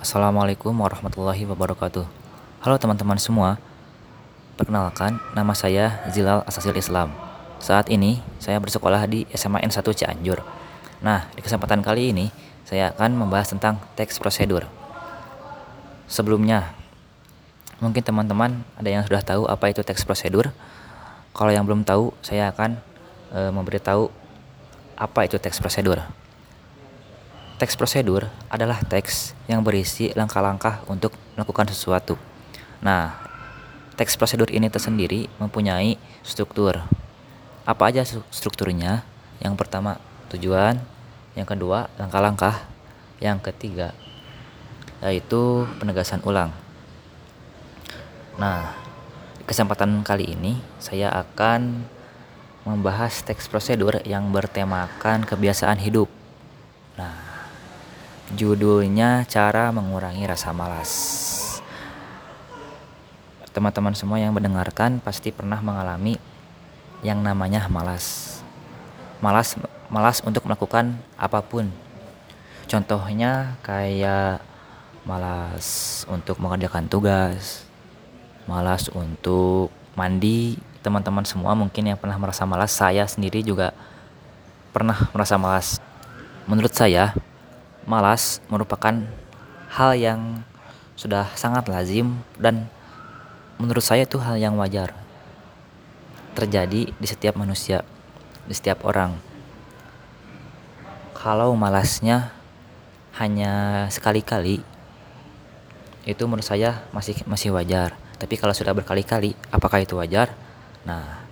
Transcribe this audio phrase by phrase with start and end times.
[0.00, 2.08] Assalamualaikum warahmatullahi wabarakatuh.
[2.64, 3.60] Halo teman-teman semua.
[4.56, 7.12] Perkenalkan, nama saya Zilal Asasil Islam.
[7.60, 10.40] Saat ini saya bersekolah di SMA N1 Cianjur.
[11.04, 12.32] Nah, di kesempatan kali ini
[12.64, 14.64] saya akan membahas tentang teks prosedur.
[16.08, 16.72] Sebelumnya,
[17.84, 20.48] mungkin teman-teman ada yang sudah tahu apa itu teks prosedur.
[21.36, 22.80] Kalau yang belum tahu, saya akan
[23.36, 24.08] e, memberitahu
[24.96, 26.00] apa itu teks prosedur.
[27.60, 32.16] Teks prosedur adalah teks yang berisi langkah-langkah untuk melakukan sesuatu.
[32.80, 33.20] Nah,
[34.00, 36.80] teks prosedur ini tersendiri mempunyai struktur.
[37.68, 38.00] Apa aja
[38.32, 39.04] strukturnya?
[39.44, 40.00] Yang pertama,
[40.32, 40.80] tujuan,
[41.36, 42.64] yang kedua, langkah-langkah,
[43.20, 43.92] yang ketiga,
[45.04, 46.56] yaitu penegasan ulang.
[48.40, 48.72] Nah,
[49.44, 51.84] kesempatan kali ini saya akan
[52.64, 56.08] membahas teks prosedur yang bertemakan kebiasaan hidup.
[56.96, 57.29] Nah,
[58.30, 60.90] Judulnya cara mengurangi rasa malas.
[63.50, 66.14] Teman-teman semua yang mendengarkan pasti pernah mengalami
[67.02, 68.38] yang namanya malas.
[69.18, 69.58] Malas
[69.90, 71.74] malas untuk melakukan apa pun.
[72.70, 74.38] Contohnya kayak
[75.02, 77.66] malas untuk mengerjakan tugas,
[78.46, 80.54] malas untuk mandi.
[80.86, 83.74] Teman-teman semua mungkin yang pernah merasa malas, saya sendiri juga
[84.70, 85.82] pernah merasa malas.
[86.46, 87.10] Menurut saya,
[87.88, 89.04] malas merupakan
[89.70, 90.42] hal yang
[90.98, 92.68] sudah sangat lazim dan
[93.56, 94.92] menurut saya itu hal yang wajar
[96.36, 97.84] terjadi di setiap manusia,
[98.48, 99.16] di setiap orang.
[101.16, 102.32] Kalau malasnya
[103.20, 104.64] hanya sekali-kali
[106.08, 107.92] itu menurut saya masih masih wajar.
[108.16, 110.32] Tapi kalau sudah berkali-kali, apakah itu wajar?
[110.84, 111.24] Nah,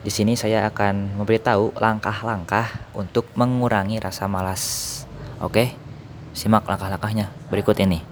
[0.00, 4.97] di sini saya akan memberitahu langkah-langkah untuk mengurangi rasa malas.
[5.38, 5.70] Oke,
[6.34, 8.02] simak langkah-langkahnya berikut ini.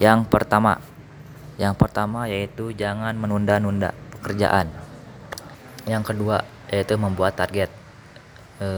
[0.00, 0.80] Yang pertama,
[1.60, 4.72] yang pertama yaitu jangan menunda-nunda pekerjaan.
[5.84, 7.68] Yang kedua yaitu membuat target.
[8.56, 8.68] E,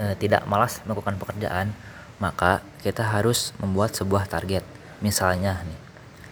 [0.00, 1.76] e, tidak malas melakukan pekerjaan,
[2.24, 4.64] maka kita harus membuat sebuah target.
[5.04, 5.80] Misalnya nih,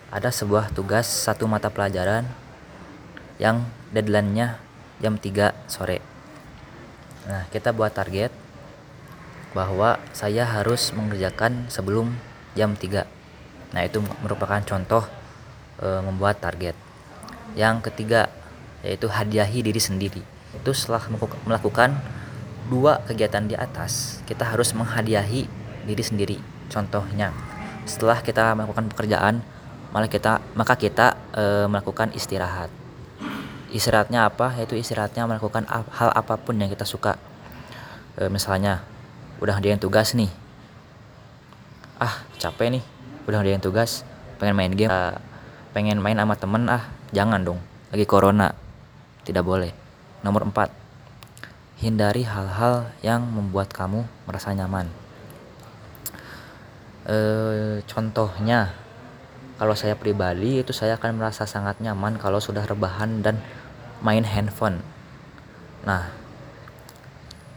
[0.08, 2.24] ada sebuah tugas satu mata pelajaran
[3.36, 3.60] yang
[3.92, 4.56] deadline-nya
[5.04, 6.00] jam 3 sore.
[7.28, 8.43] Nah, kita buat target
[9.54, 12.12] bahwa saya harus mengerjakan sebelum
[12.58, 13.06] jam 3.
[13.74, 15.06] Nah, itu merupakan contoh
[15.78, 16.74] e, membuat target.
[17.54, 18.30] Yang ketiga
[18.84, 20.22] yaitu hadiahi diri sendiri.
[20.52, 21.06] Itu setelah
[21.46, 21.96] melakukan
[22.68, 25.48] dua kegiatan di atas, kita harus menghadiahi
[25.88, 26.38] diri sendiri.
[26.68, 27.32] Contohnya,
[27.88, 29.40] setelah kita melakukan pekerjaan,
[29.94, 32.68] malah kita maka kita e, melakukan istirahat.
[33.74, 34.54] Istirahatnya apa?
[34.54, 37.18] Yaitu istirahatnya melakukan hal apa pun yang kita suka.
[38.14, 38.93] E, misalnya
[39.44, 40.32] udah yang tugas nih.
[42.00, 42.84] Ah capek nih.
[43.28, 44.08] Udah yang tugas.
[44.40, 44.88] Pengen main game.
[44.88, 45.20] Uh,
[45.76, 46.64] pengen main sama temen.
[46.72, 47.60] Ah jangan dong.
[47.92, 48.56] Lagi corona.
[49.28, 49.76] Tidak boleh.
[50.24, 50.84] Nomor 4
[51.84, 54.88] hindari hal-hal yang membuat kamu merasa nyaman.
[57.04, 57.16] E,
[57.84, 58.72] contohnya
[59.60, 63.42] kalau saya pribadi itu saya akan merasa sangat nyaman kalau sudah rebahan dan
[64.00, 64.80] main handphone.
[65.84, 66.08] Nah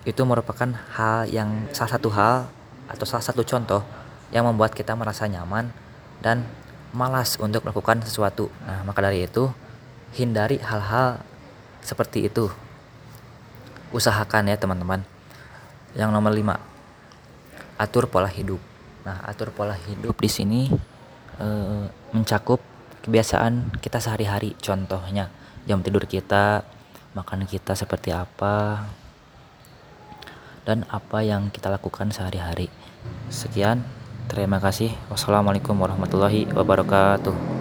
[0.07, 2.47] itu merupakan hal yang salah satu hal
[2.87, 3.83] atau salah satu contoh
[4.31, 5.67] yang membuat kita merasa nyaman
[6.23, 6.47] dan
[6.95, 8.47] malas untuk melakukan sesuatu.
[8.63, 9.51] Nah, maka dari itu
[10.15, 11.19] hindari hal-hal
[11.83, 12.47] seperti itu.
[13.91, 15.03] Usahakan ya teman-teman.
[15.91, 16.55] Yang nomor 5.
[17.75, 18.63] Atur pola hidup.
[19.03, 20.61] Nah, atur pola hidup di sini
[21.35, 21.47] e,
[22.15, 22.63] mencakup
[23.03, 24.55] kebiasaan kita sehari-hari.
[24.59, 25.27] Contohnya
[25.67, 26.63] jam tidur kita,
[27.11, 28.87] makan kita seperti apa,
[30.67, 32.67] dan apa yang kita lakukan sehari-hari.
[33.31, 33.87] Sekian,
[34.27, 34.91] terima kasih.
[35.07, 37.56] Wassalamualaikum warahmatullahi wabarakatuh.